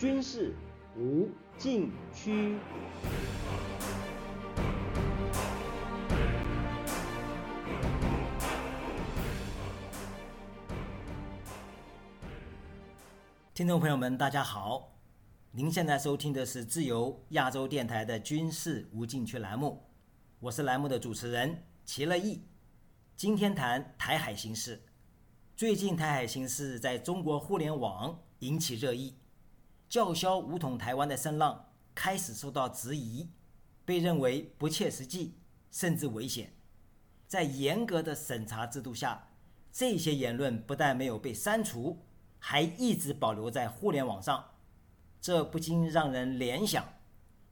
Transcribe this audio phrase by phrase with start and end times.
[0.00, 0.54] 军事
[0.96, 1.28] 无
[1.58, 2.56] 禁区。
[13.52, 14.90] 听众朋友们，大家好，
[15.50, 19.84] 您现在收听的是自由亚洲电台的军事无禁区栏目，
[20.38, 22.40] 我是栏目的主持人齐乐意。
[23.14, 24.80] 今天谈台海形势。
[25.54, 29.14] 最近台海形势在中国互联网引起热议，
[29.90, 33.28] 叫嚣武统台湾的声浪开始受到质疑，
[33.84, 35.34] 被认为不切实际，
[35.72, 36.52] 甚至危险。
[37.26, 39.30] 在严格的审查制度下，
[39.72, 41.98] 这些言论不但没有被删除，
[42.38, 44.44] 还一直保留在互联网上。
[45.20, 46.84] 这不禁让人联想，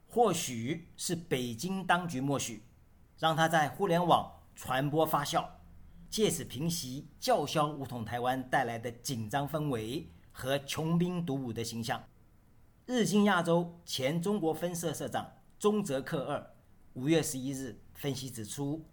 [0.07, 2.63] 或许是北京当局默许，
[3.17, 5.45] 让他在互联网传播发酵。
[6.09, 12.01] 借此平息叫嚣武统台湾带来的紧张氛围和穷兵黩武的形象。
[12.91, 16.55] 日经亚洲前中国分社社长中泽克二
[16.93, 18.83] 五月十一日分析指出，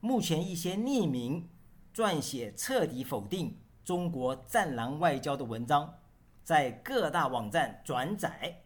[0.00, 1.46] 目前一些匿名
[1.94, 5.98] 撰写彻底否定中国“战狼外交”的文章，
[6.42, 8.62] 在各大网站转载。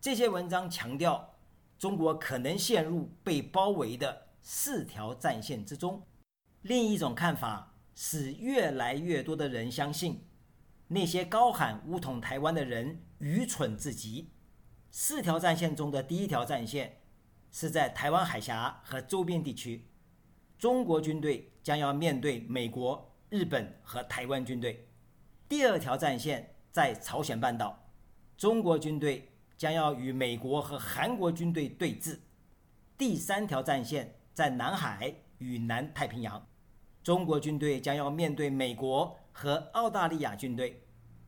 [0.00, 1.34] 这些文章强调，
[1.76, 6.00] 中国可能陷入被包围的四条战线之中。
[6.60, 10.24] 另一种看法使越来越多的人相信，
[10.86, 14.32] 那些高喊“武统台湾”的人愚蠢至极。
[14.90, 17.00] 四条战线中的第一条战线
[17.52, 19.86] 是在台湾海峡和周边地区，
[20.58, 24.74] 中国军队将要面对美国、日本和台湾军队；
[25.48, 27.78] 第二条战线在朝鲜半岛，
[28.36, 32.18] 中国军队将要与美国和韩国军队对峙；
[32.98, 36.44] 第三条战线在南海与南太平洋。
[37.04, 40.81] 中国军队将要面对美国和澳大利亚军队。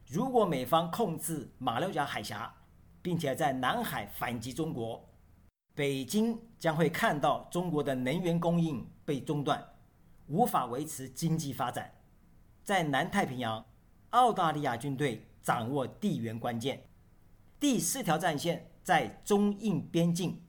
[0.07, 2.55] 如果美方控制马六甲海峡，
[3.03, 5.09] 并且在南海反击中国，
[5.75, 9.65] 北京将会看到中国的能源供应被中断，
[10.29, 11.93] 无法维持经济发展。
[12.63, 13.65] 在南太平洋，
[14.11, 16.87] 澳大利亚军队掌握地缘关键。
[17.59, 20.43] 第四条战线在中印边境。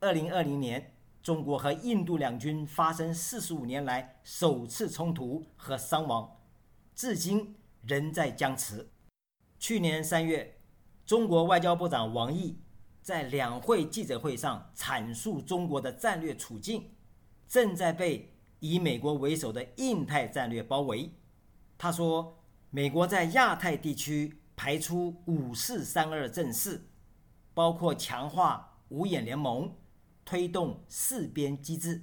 [0.00, 0.94] 二零二零年。
[1.20, 6.38] 中国和印度两军发生四十五年来首次冲突和伤亡，
[6.94, 8.88] 至今仍在僵持。
[9.58, 10.58] 去年三月，
[11.04, 12.58] 中国外交部长王毅
[13.02, 16.90] 在两会记者会上阐述中国的战略处境
[17.46, 21.12] 正在被以美国为首的印太战略包围。
[21.76, 26.88] 他说，美国在亚太地区排出“五四三二”阵势，
[27.54, 29.74] 包括强化五眼联盟。
[30.24, 32.02] 推动四边机制，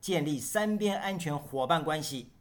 [0.00, 2.32] 建立三边安全伙伴关系，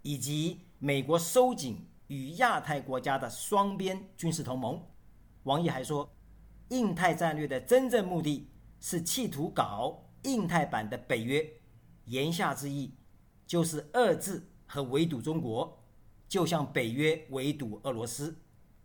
[0.00, 4.84] 以及美国收紧与亚太国家的双边军事同盟。
[5.44, 6.12] 王毅还说，
[6.68, 11.48] 印太战略的真正目的是企图搞印太版的北约，
[12.04, 12.92] 言下之意
[13.46, 15.82] 就是遏制和围堵中国，
[16.28, 18.36] 就像北约围堵俄罗斯。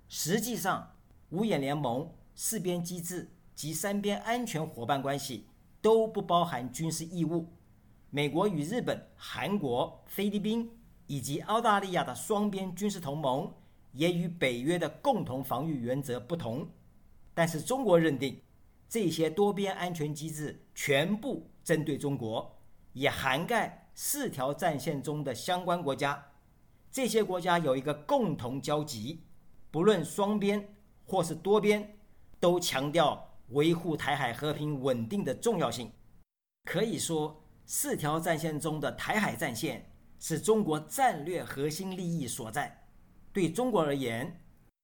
[0.08, 0.96] 实际上，
[1.32, 5.48] 五眼联盟、四边机制及三边安全伙伴关系。
[5.84, 7.46] 都不包含军事义务。
[8.10, 10.72] 美国与日本、韩国、菲律宾
[11.08, 13.54] 以及澳大利亚的双边军事同盟
[13.92, 16.68] 也与北约的共同防御原则不同。
[17.34, 18.42] 但是中国认定，
[18.88, 22.58] 这些多边安全机制全部针对中国，
[22.94, 26.24] 也涵盖四条战线中的相关国家。
[26.92, 29.24] 这些国家有一个共同交集，
[29.72, 30.76] 不论双边
[31.06, 31.98] 或是多边，
[32.40, 33.30] 都强调。
[33.50, 35.92] 维护台海和平稳定的重要性，
[36.64, 39.92] 可以说，四条战线中的台海战线
[40.26, 42.86] 是中国战略核心利益所在。
[43.34, 44.40] 对中国而言，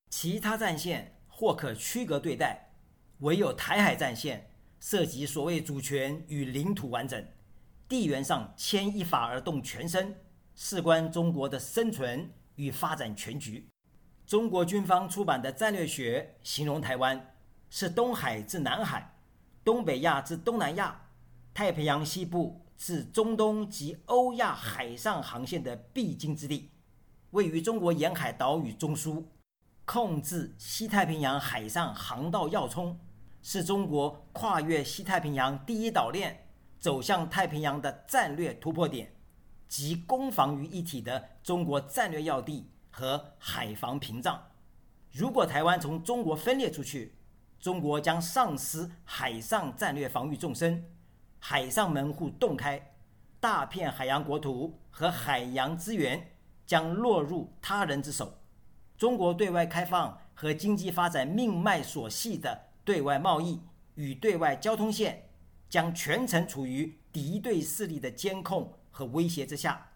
[0.09, 2.73] 其他战线或可区隔对待，
[3.19, 4.51] 唯有台海战线
[4.81, 7.25] 涉及所谓主权与领土完整，
[7.87, 10.13] 地缘上牵一发而动全身，
[10.55, 13.65] 事关中国的生存与发展全局。
[14.25, 17.35] 中国军方出版的战略学形容台湾。
[17.71, 19.15] 是东海至南海，
[19.63, 21.07] 东北亚至东南亚，
[21.53, 26.71] 太平洋西部是中东及欧亚海上航线的必经之地，
[27.31, 29.21] 位于中国沿海岛屿中枢，
[29.83, 32.97] 控制西太平洋海上航道要冲，
[33.41, 36.47] 是中国跨越西太平洋第一岛链
[36.79, 39.13] 走向太平洋的战略突破点，
[39.67, 44.41] 集攻防于一体的中国战略要地和海防屏障。
[45.11, 47.13] 如果台湾从中国分裂出去，
[47.59, 50.89] 中国将丧失海上战略防御纵深，
[51.39, 52.93] 海上门户洞开，
[53.39, 58.39] 大片海洋国土和海洋资源将落入他人之手。
[58.97, 63.61] 中国对外开放和经济发展命脉所系的对外贸易
[63.95, 65.29] 与对外交通线，
[65.69, 69.91] 将全程处于敌对势力的监控和威胁之下。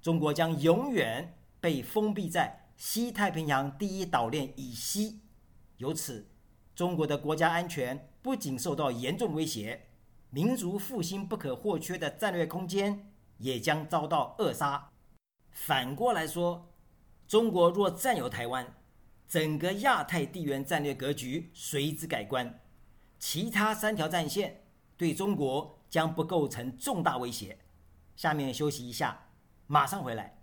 [0.00, 5.20] 中国将永远被封闭在西太平洋第一岛链以西，
[5.78, 6.28] 由此，
[6.76, 9.88] 中国的国家安全不仅受到严重威胁，
[10.34, 13.08] 民族复兴不可或缺的战略空间
[13.38, 14.90] 也将遭到扼杀。
[15.52, 16.68] 反过来说，
[17.28, 18.66] 中国若占有台湾，
[19.28, 22.60] 整个亚太地缘战略格局随之改观，
[23.16, 24.64] 其他三条战线
[24.96, 27.56] 对中国将不构成重大威胁。
[28.16, 29.28] 下面休息一下，
[29.68, 30.36] 马上回来。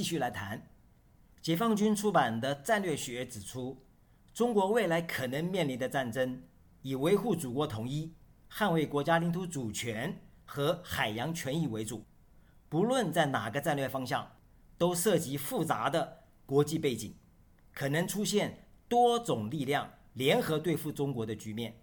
[0.00, 0.66] 继续来谈，
[1.42, 3.84] 解放军出版的战略学指出，
[4.32, 6.42] 中国未来可能面临的战争
[6.80, 8.14] 以维护祖国统一、
[8.50, 12.02] 捍卫国家领土主权和海洋权益为主。
[12.70, 14.26] 不论在哪个战略方向，
[14.78, 17.14] 都涉及复杂的国际背景，
[17.74, 21.78] 可能出现多种力量联合对付中国的局面。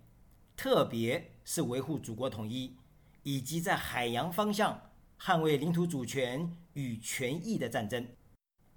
[0.55, 2.77] 特别是维护祖国统一，
[3.21, 4.81] 以及在海洋方向。
[5.19, 8.07] 捍卫领土主权与权益的战争，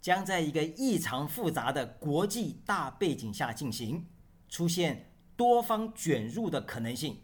[0.00, 4.06] 将在一个异常复杂的国际大背景下进行，
[4.48, 7.18] 出现多方卷入的可能性。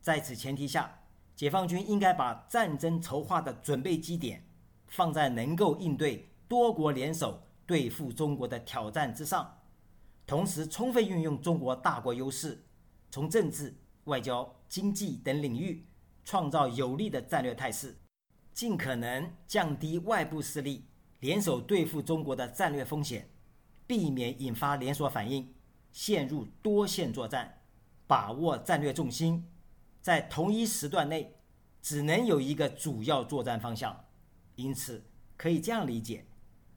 [0.00, 1.00] 在此前提下，
[1.34, 4.44] 解放军应该把战争筹划的准备基点
[4.86, 9.58] 放在能够应对多国联手对付中国的挑战之上，
[10.26, 12.64] 同时充分运用中国大国优势，
[13.10, 13.72] 从政治、
[14.04, 15.86] 外交、经济等领域
[16.24, 17.96] 创造有利的战略态势。
[18.58, 20.84] 尽可能降低外部势力
[21.20, 23.30] 联手对付中国的战略风险，
[23.86, 25.54] 避免引发连锁反应，
[25.92, 27.60] 陷入多线作战，
[28.08, 29.48] 把握战略重心，
[30.02, 31.36] 在同一时段内
[31.80, 34.06] 只能有一个主要作战方向。
[34.56, 35.04] 因此，
[35.36, 36.26] 可以这样理解：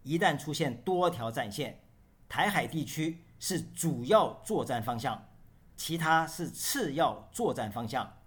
[0.04, 1.82] 一旦出现多条战线，
[2.30, 5.30] 台海地区是主要作战方向，
[5.76, 8.20] 其他是次要作战方向，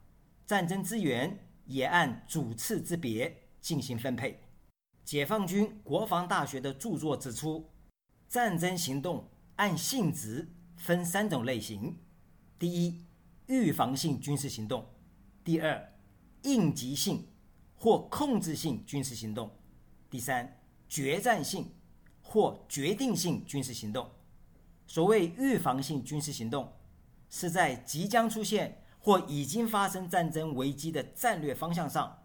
[0.44, 3.42] 战争资源也按主次之别。
[3.64, 4.42] 进行分配。
[5.04, 7.70] 解放军国防大学的著作指出，
[8.28, 9.26] 战争行动
[9.56, 11.96] 按性质分三种类型：
[12.58, 13.06] 第一，
[13.46, 14.82] 预防性军事行动；
[15.42, 15.94] 第二，
[16.42, 17.26] 应急性
[17.74, 19.48] 或控制性军事行动；
[20.10, 21.72] 第三，决战性
[22.20, 24.10] 或决定性军事行动。
[24.86, 26.70] 所谓预防性军事行动，
[27.30, 32.23] 是在即将出现或已经发生战争危机的战略方向上。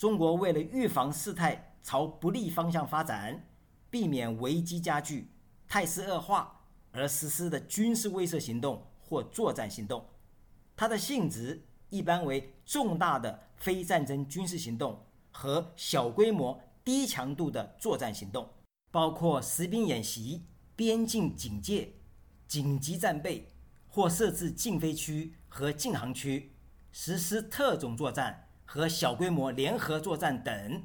[0.00, 3.46] 中国为了预防事态朝不利方向发展，
[3.90, 5.30] 避免危机加剧、
[5.68, 10.02] 态势恶化而实施的军事威慑行动或作战行动，
[10.74, 18.48] 它的性质一般为重大的非战争军事行动和小规模低强度的作战行动，
[18.90, 21.92] 包括实兵演习、边境警戒、
[22.48, 23.46] 紧急战备
[23.86, 26.52] 或设置禁飞区和禁航区，
[26.90, 28.46] 实施特种作战。
[28.72, 30.84] 和小规模联合作战等。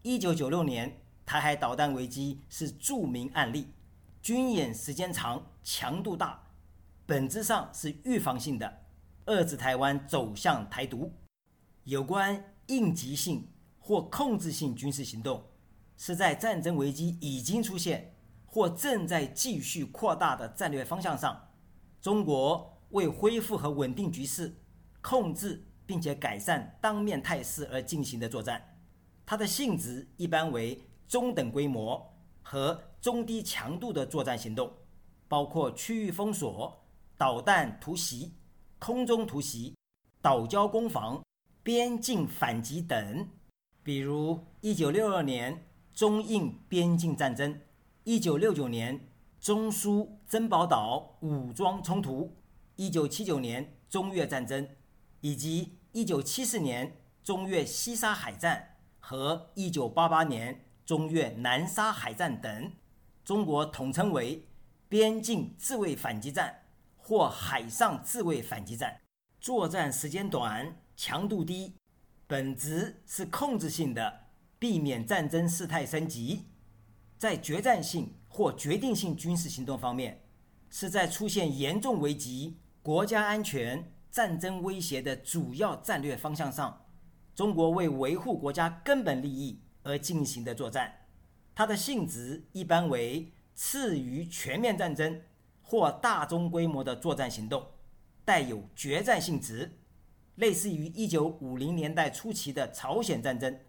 [0.00, 3.74] 一九九六年台海导弹危机是著名案例，
[4.22, 6.42] 军演时间长、强度大，
[7.04, 8.86] 本质上是预防性的，
[9.26, 11.12] 遏制台湾走向台独。
[11.84, 13.46] 有关应急性
[13.78, 15.44] 或控制性军事行动，
[15.98, 21.50] 是在战争危机已经出现或正在继续扩大的战略方向上，
[22.00, 24.56] 中国为恢复和稳定局势，
[25.02, 25.66] 控制。
[25.90, 28.78] 并且改善当面态势而进行的作战，
[29.26, 34.72] 它的性质一般为中等规模和中低强度的作战行动，
[35.26, 36.80] 包括区域封锁、
[37.16, 38.36] 导弹突袭、
[38.78, 39.74] 空中突袭、
[40.22, 41.20] 岛礁攻防、
[41.64, 43.28] 边境反击等。
[43.82, 47.60] 比如，一九六二年中印边境战争，
[48.04, 49.08] 一九六九年
[49.40, 52.32] 中苏珍宝岛武装冲突，
[52.76, 54.68] 一九七九年中越战争，
[55.20, 55.79] 以及。
[55.92, 62.72] 一九七四年中越西沙海战和一九八八年中越南沙海战等，
[63.24, 64.46] 中国统称为
[64.88, 66.62] 边境自卫反击战
[66.96, 69.00] 或海上自卫反击战。
[69.40, 71.74] 作战时间短，强度低，
[72.28, 74.26] 本质是控制性的，
[74.60, 76.46] 避免战争事态升级。
[77.18, 80.22] 在决战性或决定性军事行动方面，
[80.70, 83.92] 是在出现严重危机、国家安全。
[84.10, 86.86] 战争威胁的主要战略方向上，
[87.34, 90.92] 中国为维护国家根本利益而进行的作战，
[91.54, 95.22] 它的性质一般为次于全面战争
[95.62, 97.64] 或大中规模的作战行动，
[98.24, 99.78] 带有决战性质，
[100.34, 103.60] 类似于1950年代初期的朝鲜战争，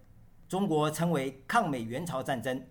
[0.50, 2.67] 中国称为抗美援朝战争，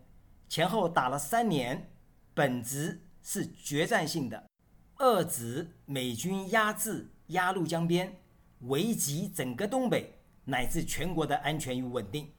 [0.49, 1.93] 前后打了三年，
[2.35, 4.45] 本质是决战性的，
[4.99, 7.13] 遏制美军压制。
[7.31, 8.17] 鸭绿江边，
[8.61, 12.31] 危及整个东北乃至全国的安全与稳定。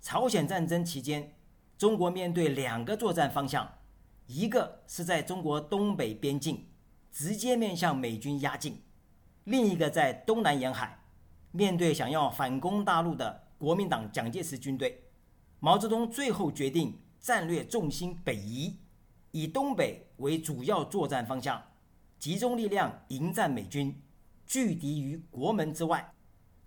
[0.00, 1.34] 朝鲜战争期间，
[1.76, 3.68] 中国面对两个作战方向，
[4.26, 6.66] 一个是在中国东北边境
[7.10, 8.80] 直接面向美军压境，
[9.44, 11.00] 另一个在东南沿海
[11.50, 15.02] 面对想要反攻大陆的国民党蒋介石军队。
[15.58, 18.76] 毛泽东最后决定战略重心北移，
[19.32, 21.60] 以东北为主要作战方向，
[22.18, 24.00] 集中力量迎战美军。
[24.46, 26.12] 拒敌于国门之外，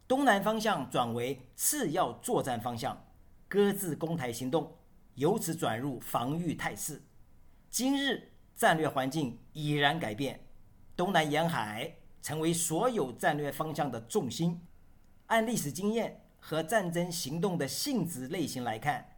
[0.08, 3.06] 东南方向转为次要作战方向，
[3.48, 4.76] 搁置攻台行动，
[5.16, 7.02] 由此转入防御态势。
[7.70, 10.40] 今日战略环境已然改变，
[10.96, 14.60] 东南沿海成为所有战略方向的重心。
[15.28, 19.18] 按历史经验和战争行动的性质类型来看，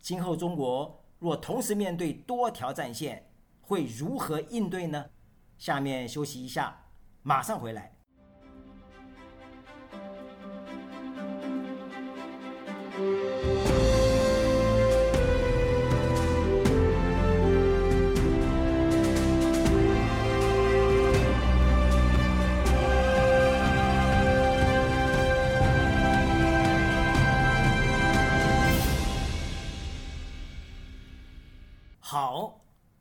[0.00, 5.10] 今后中国若同时面对多条战线，会如何应对呢？
[5.58, 6.86] 下面休息一下，
[7.22, 7.99] 马上回来。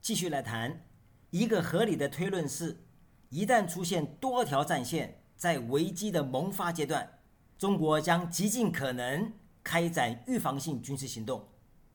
[0.10, 0.88] 继续来谈
[1.30, 2.84] 一个合理的推论是：
[3.30, 7.20] 一旦出现多条战线，在危机的萌发阶段，
[7.60, 9.32] 中国将极尽可能
[9.64, 11.48] 开展预防性军事行动，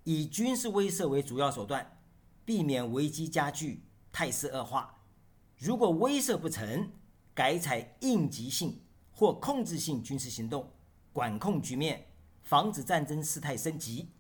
[0.05, 1.99] 以军事威慑为主要手段，
[2.45, 5.03] 避免危机加剧、态势恶化。
[5.59, 6.93] 如果威慑不成，
[7.35, 8.81] 改采应急性
[9.11, 10.71] 或控制性军事行动，
[11.13, 12.07] 管控局面，
[12.45, 14.11] 防止战争事态升级。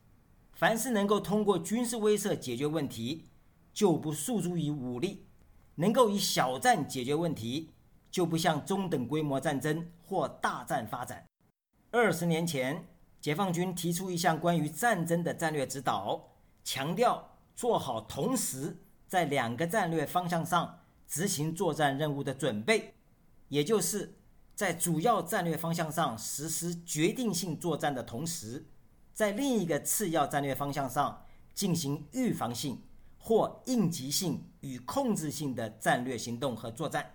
[0.54, 3.26] 凡是能够通过军事威慑解决问题，
[3.74, 5.24] 就不诉诸于武力；
[5.74, 7.70] 能够以小战解决问题，
[8.10, 11.26] 就不向中等规模战争或大战发展。
[11.90, 12.86] 二十年前，
[13.20, 16.30] 解放军提出一项关于战争的战略指导，
[16.62, 22.94] 强调做好同时在两个战略方向上执行作战任务的准备，
[23.48, 24.14] 也就是
[24.54, 28.66] 在主要战略方向上实施决定性作战的同时。
[29.12, 32.82] 在另一个次要战略方向上进行预防性
[33.24, 37.10] 或应急性与控制性的战略行动和作战。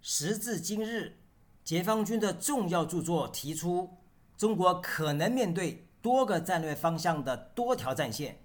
[0.00, 1.18] 时至今日，
[1.62, 3.98] 解放军的重要著作提出，
[4.38, 8.38] 中国可能面对多个战略方向的多条战线，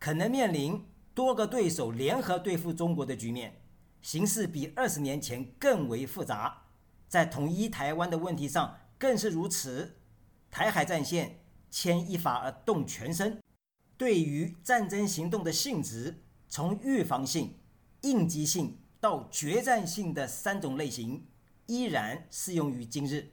[0.00, 0.84] 可能面临
[1.14, 3.62] 多个对手联合对付中国的局面，
[4.02, 6.64] 形势比二十年前更为复杂。
[7.06, 10.00] 在统一台湾的问题上更是如此。
[10.50, 11.38] 台海战线。
[11.70, 13.38] 牵一发而动全身。
[13.98, 17.54] 对于战争行动的性质，从预防性、
[18.02, 21.26] 应急性到决战性的三种类型，
[21.66, 23.32] 依然适用于今日。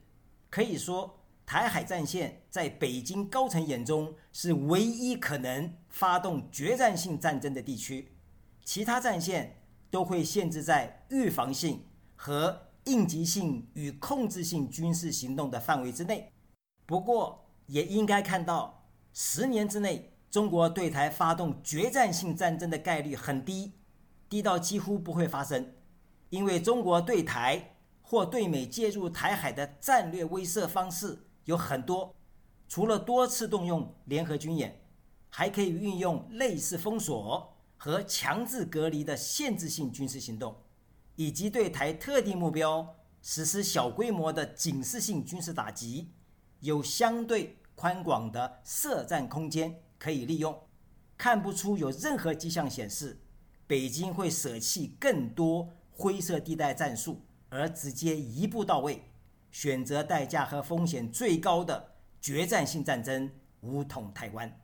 [0.50, 8.15] 可以说，台海战线在北京高层眼中是唯一可能发动决战性战争的地区，
[8.63, 16.31] 其他战线都会限制在预防性和应急性与控制性军事行动的范围之内。
[16.86, 23.72] 不过，也应该看到，十年之内，中国对台发动决战性战争的概率很低，
[24.27, 25.72] 低到几乎不会发生。
[26.30, 32.13] 因为中国对台或对美介入台海的战略威慑方式有很多，
[32.68, 34.82] 除了多次动用联合军演，
[35.30, 40.54] 还可以运用类似封锁和强制隔离的限制性军事行动，
[41.15, 46.12] 以及对台特定目标实施小规模的警示性军事打击。
[46.60, 50.56] 有相对宽广的设战空间可以利用，
[51.18, 53.20] 看不出有任何迹象显示
[53.66, 59.02] 北京会舍弃更多灰色地带战术，而直接一步到位，
[59.50, 63.32] 选择代价和风险最高的决战性战争——
[63.62, 64.62] 武统台湾。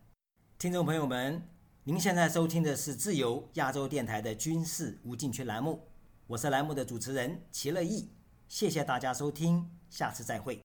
[0.60, 1.42] 听众朋友们，
[1.86, 5.88] 您现在收听的是自由亚洲电台的军事无禁区栏目，
[6.28, 8.12] 我是栏目的主持人齐乐意，
[8.48, 10.62] 谢谢大家收听，下次再会。